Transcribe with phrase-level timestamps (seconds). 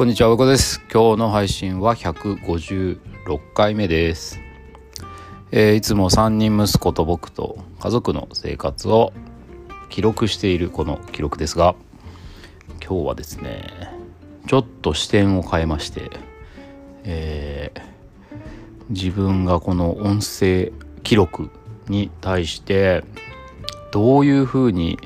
[0.00, 0.80] こんにちは、うこです。
[0.90, 4.40] 今日の配信は156回目です。
[5.52, 9.12] えー、いつも3人息子と僕と家族の生活を
[9.90, 11.74] 記録しているこの記録ですが、
[12.82, 13.66] 今日はですね、
[14.46, 16.10] ちょっと視点を変えまして、
[17.04, 17.80] えー、
[18.88, 20.72] 自分がこの音声
[21.02, 21.50] 記録
[21.88, 23.04] に対して
[23.92, 24.98] どういうふうに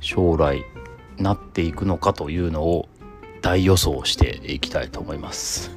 [0.00, 0.66] 将来
[1.16, 2.90] なっていくのかというのを
[3.48, 5.70] 大予想していきたいと思います。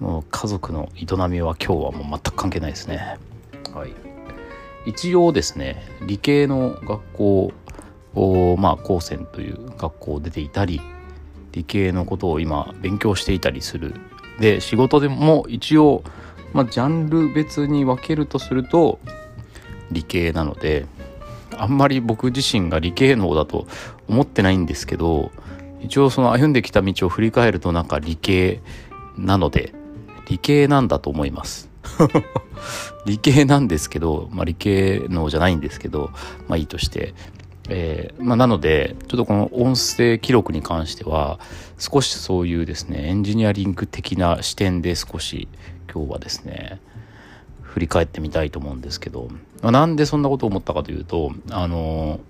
[0.00, 3.16] もう家族の営みは今日はもう全く関係ないですね。
[3.72, 3.94] はい。
[4.86, 7.52] 一応ですね理系の学校
[8.16, 10.80] をまあ高専という学校を出ていたり
[11.52, 13.94] 理系のことを今勉強していたりする。
[14.40, 16.02] で仕事でも一応、
[16.52, 18.98] まあ、ジャンル別に分けるとすると
[19.92, 20.86] 理系なので
[21.56, 23.68] あんまり僕自身が理系能だと
[24.08, 25.30] 思ってないんですけど
[25.86, 28.60] 一応その歩んできた道を振り返るとなんか理系
[29.16, 29.72] なので
[30.28, 31.70] 理系なんだと思います。
[33.06, 36.10] 理系なんですけど、まあ、理系能じゃないんですけど
[36.48, 37.14] まあいいとして。
[37.68, 41.40] えー、まあ、なのでちょっとこの音声記録に関しては
[41.78, 45.48] 少しそういうですねエンジニアリング的な視点で少し
[45.92, 46.80] 今日はですね
[47.62, 49.30] 振り返ってみたいと思うんですけど、
[49.62, 52.20] まあ、なんでそんなことを思ったかというとあの、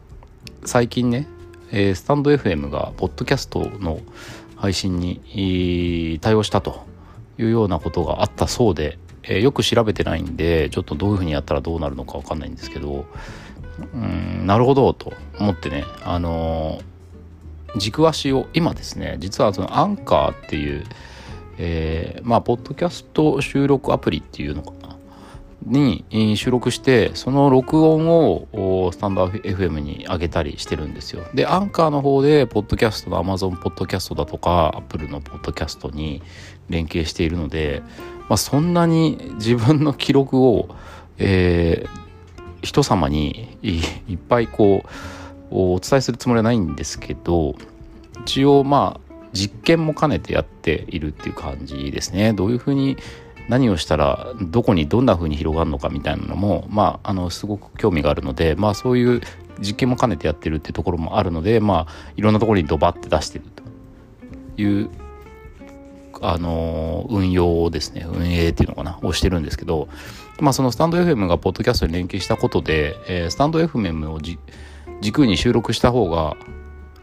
[0.65, 1.27] 最近ね、
[1.73, 4.01] えー、スタンド FM がポッドキャストの
[4.57, 6.87] 配信に対応したと
[7.39, 13.07] いうようなことがあったそうで、えー、よく調べてないんでちょっとどういうふうにやったらどうなるのか分かんないんですけど
[13.95, 16.81] うんなるほどと思ってねあの
[17.77, 20.85] 軸足を今ですね実はそのアンカーっていう、
[21.59, 24.73] えー、まあポッドキャスト収録アプリっていうのか
[25.67, 31.25] に収録してその録音をスタンド FM に上げたりしてるんですよ。
[31.35, 36.23] でアンカーの方でポッドキャストの Amazon ポッドキャストだとか Apple のポッドキャストに
[36.69, 37.83] 連携しているので、
[38.29, 40.69] まあ、そんなに自分の記録を、
[41.19, 44.89] えー、人様にいっぱいこう
[45.51, 47.57] お伝えするつもりはないんですけど
[48.23, 52.33] 一応まあ実験も兼ねてやっているっていう感じですね。
[52.33, 52.97] どういうふうに
[53.49, 59.21] 何をしたらどこにどんな風に広がるのかみたいなのもまああのすごく興味があるのでまあそういう
[59.61, 63.63] 実験も兼ねてやってるっていうところもあるのでまあいろんなところにドバって出してると
[64.61, 64.91] いう
[66.23, 69.89] あの運用をですね運営っていうのかなをしてるんですけど
[70.41, 74.21] まあそのスタンド FM がポッドキャストに連携したことで、えー、スタンド FM を
[75.01, 76.37] 軸に収録した方が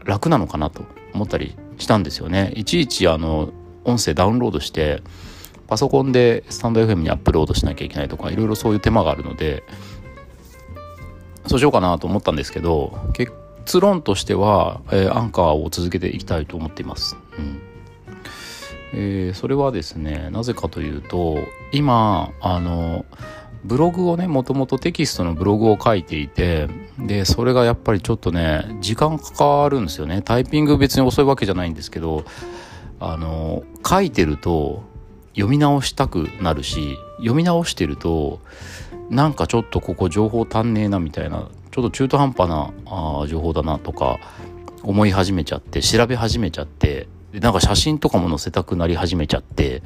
[0.04, 0.84] 楽なのかなと
[1.14, 2.52] 思ったりしたんですよね。
[2.54, 3.50] いちいちあの
[3.84, 5.02] 音声ダウンロードして
[5.66, 9.62] パソコンでスタンド FM にアップロードしなきゃいけないとかいろいろそういう手間があるので
[11.46, 17.16] そうしようかなと思ったんですけど結論としては、えー、アンカーを続けていきたいと思っています。
[17.38, 17.60] うん
[18.96, 21.38] えー、それはですねなぜかというと
[21.72, 23.04] 今あの
[23.64, 32.24] ブログをねもともとテキストのブログを書いていてでそれがやっぱりちょっとね時間かかるんですよねタイピング別に遅いわけじゃないんですけど
[33.00, 34.82] あの書いてると
[35.34, 38.40] 読み直したくなるし読み直してると
[39.10, 44.18] なんかちょっとここ情報足んねえなみたいなちょっと中途半端なあ情報だなとか
[44.82, 49.82] 思い始めちゃって調べ始めちゃってでなんか写真とかも載せたくなり始めちゃって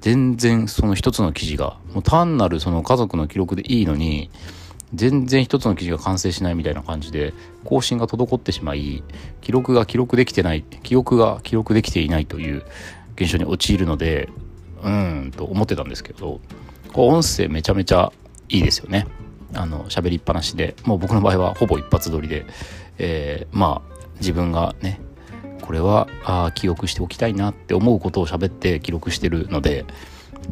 [0.00, 4.30] 全然その一つの記事がもう単なるその家族の記録でいいのに
[4.94, 9.04] 全然一つの記事が完成しないみたいな感じで更新が滞ってしまい
[9.40, 12.64] 記録が記録できてない記憶が記録できていないという
[13.14, 14.30] 現象に陥るので
[14.82, 16.40] うんと思ってたんですけど
[16.92, 18.12] こう音声めちゃめちゃ
[18.48, 19.06] いいですよね。
[19.54, 20.74] あの喋りっぱなしで。
[20.84, 22.46] もう僕の場合はほぼ一発撮りで、
[22.98, 25.00] えー、まあ自分がね
[25.62, 29.84] これはあ記憶しておきたいなって思うことを喋って記録してるので、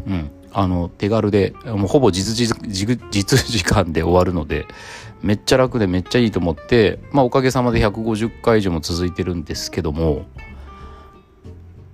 [0.07, 4.67] うん、あの手軽でもうほぼ実実時間で終わるので
[5.23, 10.27] めっちゃ楽でめっちゃいいと思って、まあ、おかげさまで150回以上も続いてるんですけども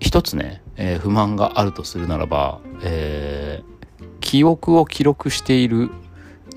[0.05, 5.91] 一つね、えー、不満があるとするならば、えー、記憶を記録している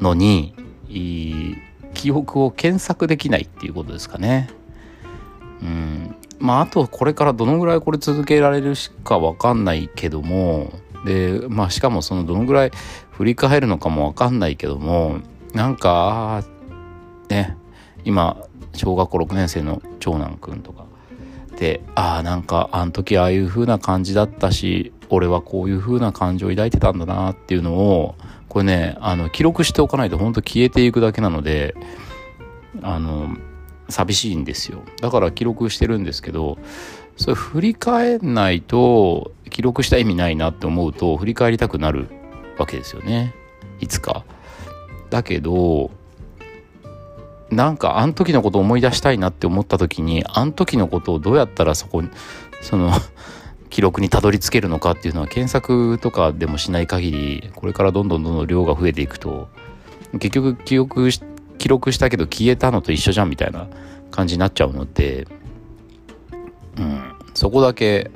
[0.01, 0.53] のに
[0.89, 4.49] 記憶を検索できないっていうことですかね。
[5.61, 10.73] うんまああとこれからどのぐらいこれ続けられるしかわかんないけども
[11.05, 12.71] でまあしかもそのどのぐらい
[13.11, 15.19] 振り返るのかもわかんないけども
[15.53, 16.43] なんか
[17.29, 17.55] ね
[18.03, 20.86] 今小学校6年生の長男くんとか
[21.57, 28.15] でああなんかあの時ああいう風な感じだったし俺はこういう風な感情を抱いてたんだなっていうのを
[28.47, 31.75] これねあの記録しておかないと本当消えていくだけなので
[32.81, 33.35] あの
[33.89, 36.57] 寂しいんですよだから記録してるんですけど
[37.15, 42.07] それ振り返んないと記録した意味ないなって思うと振り返りたくなる
[42.59, 43.33] わけですよね
[43.79, 44.23] いつか。
[45.09, 45.91] だけど
[47.51, 52.09] なんかあん時のことを思い出したいなって思った時にあん時のことをどうやったらそこに
[52.61, 52.91] その
[53.69, 59.49] 記録にたどり着けるのかっていうのは検索とかでもしない限りこれからどんどんどんどん量が増えていくと
[60.13, 61.09] 結局記憶
[61.57, 63.67] 記録したけど消えたのと一緒じゃんみたいな
[64.11, 65.27] 感じになっちゃうので、
[66.77, 68.11] うん、そこだけ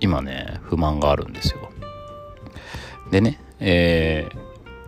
[0.00, 1.70] 今ね不満があるんですよ。
[3.10, 4.38] でね、えー、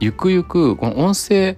[0.00, 1.56] ゆくゆくこの音声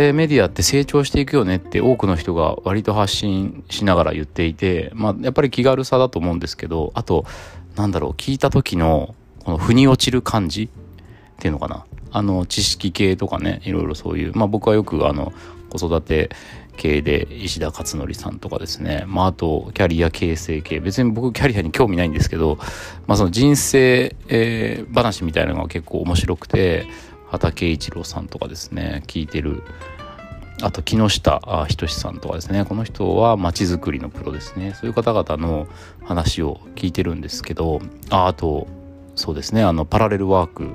[0.00, 7.24] えー、メディアって成長していくよねって多くの人が割と発信しながら言っていて、まあ、やっぱり気軽さだと思うんですけどあと
[7.74, 10.68] なんだろう聞いた時のこの腑に落ちる感じっ
[11.40, 11.84] ていうのかな。
[12.10, 15.32] あの知識系とかねいろいろそういうまあ僕はよくあの
[15.68, 16.30] 子育て
[16.78, 20.78] 系で石田勝則さんとかですね、まあ、あとキャリア形成系。
[20.78, 22.56] 別に僕キャリアに興味ないんですけど、
[23.06, 26.86] まあ、その人生、えー、話みたいなのが結構面白くて
[27.30, 29.62] 畑一郎さんとかですね聞いてる
[30.60, 32.64] あと木下仁さんとかですね。
[32.64, 34.74] この人はまちづくりのプロですね。
[34.74, 35.68] そういう方々の
[36.04, 37.80] 話を聞いてるんですけど
[38.10, 38.66] ああと
[39.14, 39.62] そうですね。
[39.62, 40.68] あのパラレルワーク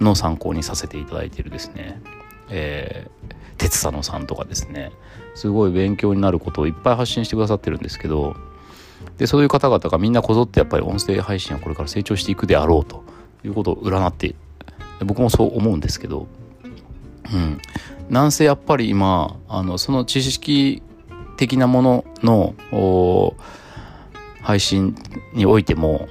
[0.00, 2.00] の参考にさせていただいてるですね、
[2.48, 4.90] えー、鉄佐野さんとかですね。
[5.36, 8.34] すごい勉強になることをいっぱい発信してくださってるんですけど
[9.18, 13.04] でそういう方々がみんなこぞってやっぱり音声配信はこれから成長していくであろうと
[13.44, 14.34] いうことを占って
[15.04, 16.26] 僕もそう思うんですけど、
[17.32, 17.60] うん、
[18.08, 20.82] なんせやっぱり今あのその知識
[21.36, 23.34] 的なものの
[24.42, 24.96] 配信
[25.34, 26.08] においても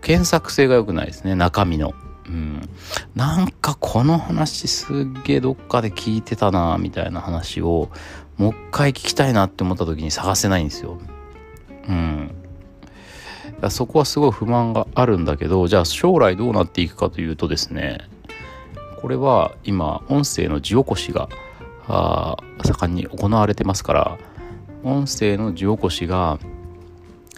[0.00, 1.94] 検索性が良くないですね中身の。
[2.26, 2.68] うん、
[3.16, 7.90] なんかこの話すげえどっかで聞いてたなみたいな話を
[8.38, 10.98] もう一回聞きたいなって思った時に探せないんですよ。
[11.88, 12.29] うん。
[13.68, 17.98] そこはすごい不満があるんだけどじゃあ将来どうなっていくかというとですね
[19.02, 21.28] これは今音声の字起こしが
[22.62, 24.18] 盛んに行われてますから
[24.82, 26.38] 音声の字起こしが、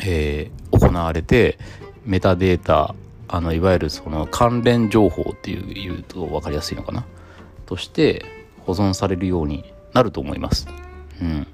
[0.05, 1.59] えー、行われて
[2.05, 2.95] メタデータ
[3.29, 7.05] あのいわゆるその関連情報っていう言うと分かりやすいのかな？
[7.65, 8.25] として
[8.61, 10.67] 保存されるようになると思います。
[11.21, 11.47] うん、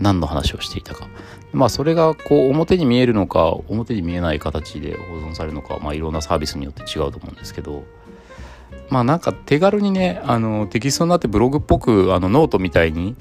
[0.00, 1.08] 何の話をしていたか。
[1.52, 7.84] まあそれがこう表に見えるのか表に見えない形で保存されるのか、まあ、いろんなサービスによって違うと思うんですけど。
[8.88, 13.16] まあなんか手軽にねあのテキストになってブログっぽくあのノートみたいに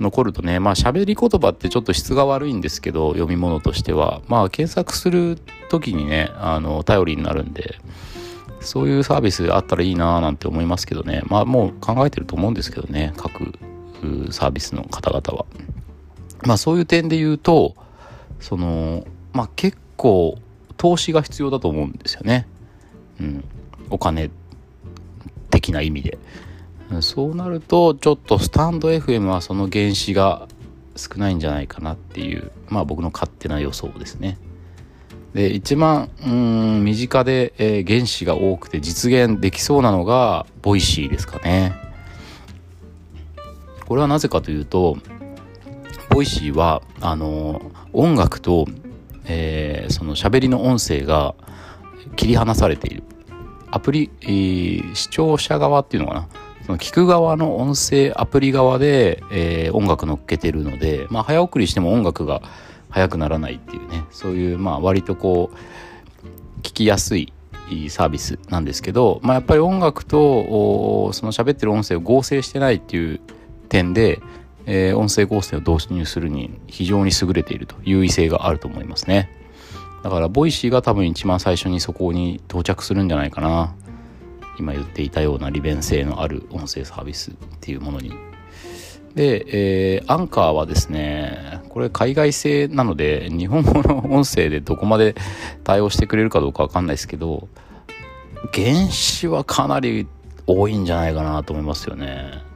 [0.00, 4.20] 残るとねまあ喋り言葉ってちょっと質が悪いんですけど読み物としては。
[4.28, 5.38] まあ検索する
[5.70, 7.78] 時にねあの頼りになるんで
[8.60, 11.22] そういうサービスあったらいいなーなんて思いますけどね。
[11.26, 13.54] まあもう考えてると思うんですけどね各
[14.30, 15.46] サービスの方々は。
[16.44, 17.74] まあそういう点で言うと
[18.40, 20.38] そのまあ結構
[20.76, 22.46] 投資が必要だと思うんですよね。
[23.20, 23.44] うん、
[23.90, 24.30] お金
[25.50, 26.18] 的な意味で。
[27.00, 30.46] そうなるとちょっとスタンド FM はその原資が
[30.96, 34.38] 少ないんじゃないかなっていうまあ僕の勝手な予想ですね。
[35.32, 41.72] で一番うん身近で、えー、原資が多くて実現できそうなのが Voicy ですかね。
[43.86, 44.96] これはなぜかというと
[46.10, 48.66] Voicy はあの音楽と、
[49.24, 51.34] えー、その喋りの音声が
[52.16, 53.02] 切り離されている。
[53.70, 56.28] アプリ、えー、視聴者側っていうのかな？
[56.66, 62.42] その聞く側の音声アプリ側で、えー、音楽乗っけてるので、まあ、早送りしても音楽が
[62.90, 64.04] 速くならないっていうね。
[64.10, 67.32] そういうまあ割とこう聞きやすい
[67.88, 73.20] サービスなんですけど、まあ、やっぱり音楽とその喋ってる音声を合成してないっていう
[73.72, 74.20] 点で、
[74.66, 79.30] えー、音声合成を導入するに非常に優れていると優位性があると思いますね。
[80.04, 83.74] だから Voicy が多分一番最初にそこに到着するんじゃないかな。
[84.58, 88.12] 今言っていたような利便性のある音声サービスっていうものに。
[89.14, 95.14] で、えー、アンカーはですねこれ海外製なので日本語の音声でどこまで
[95.64, 97.48] 対応してくれるかどうかわかんないですけど
[98.54, 100.06] 原資はかなり
[100.46, 102.51] 多いんじゃないかなと思いますよね。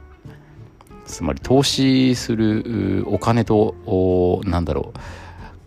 [1.07, 4.99] つまり投資するお金となんだろう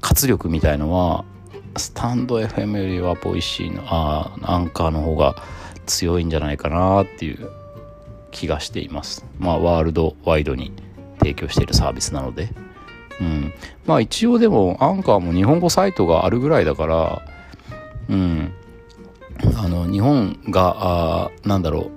[0.01, 1.25] 活力みたいのは
[1.77, 5.43] スタンド FM よりは Voicy のあアンカーの方が
[5.87, 7.51] 強いんじゃないかなっていう
[8.31, 9.25] 気がしています。
[9.39, 10.73] まあワールドワイドに
[11.19, 12.51] 提供しているサービスなので。
[13.21, 13.53] うん。
[13.87, 17.23] まあ一応でもアンカーも日本語サイトがあるぐらいだから
[18.09, 18.53] うん。
[19.57, 21.91] あの日本があなんだろう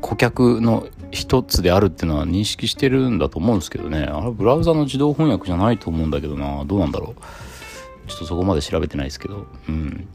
[0.00, 4.04] 顧客の一つであるっていうのは認識してるんだと思うんですけどね。
[4.04, 6.64] あれブラウザの自動翻訳じゃないと思うんだけどな。
[6.64, 8.08] どうなんだろう。
[8.08, 9.46] ちょっとそこまで調べてないですけど。
[9.68, 10.08] うん。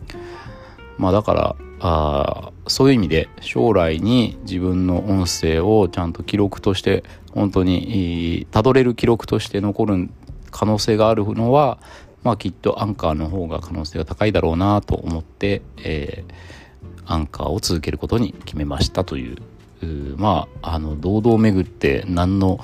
[0.98, 10.10] まあだからあそういう意味で将来に自分の音声をちゃんと記録として本当にたどれる記録として残る
[10.52, 11.80] 可能性があるのは
[12.24, 16.34] まあきっとアンカーの方が可能性が高いだろうなと思って、えー、
[17.06, 19.38] アンカーを続けることに決めましたという
[20.18, 22.60] まああの堂々巡って何の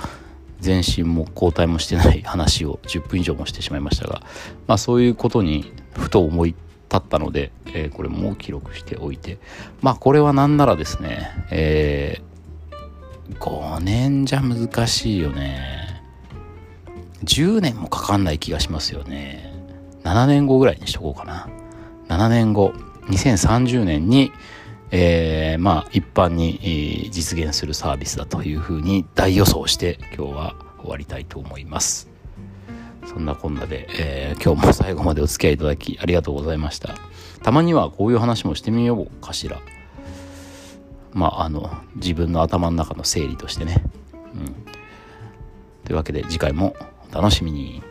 [0.63, 4.21] 前進も後退もしてない話を 10分以上もしてしまいましたが、
[4.67, 6.57] まあ、そういうことにふと思い立
[6.97, 9.37] ったので、えー、これも記録しておいて
[9.81, 15.79] まあこれは何ならですね、えー、5年じゃ難しいよね。
[17.25, 19.53] 10年もかかんない気がしますよね。
[20.03, 21.47] 7年後ぐらいにしとこうかな。
[22.07, 22.73] 7年後
[23.07, 24.31] 2030年に
[24.91, 32.09] えー、まあ一般に実現するサービスだというふうに大予想して今日は終わりたいと思います。
[33.05, 36.95] そんなこんなで、えー、今日も最後までお付き合いいただきありがとうございました。
[37.41, 39.59] たまにはこういう話もしてみようかしら。
[41.11, 43.83] まああの自分の頭の中の整理としてね、
[44.35, 44.55] うん、
[45.85, 46.75] というわけで次回も
[47.11, 47.83] お楽しみに。